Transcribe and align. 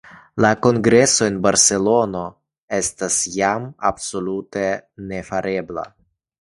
La 0.43 0.49
kongreso 0.67 1.27
en 1.31 1.37
Barcelono 1.47 2.23
estas 2.79 3.21
jam 3.37 3.69
absolute 3.93 4.67
nefarebla. 5.15 5.89